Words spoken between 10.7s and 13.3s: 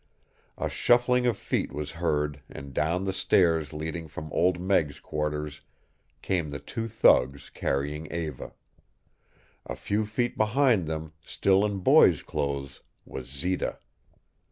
them, still in boy's clothes, was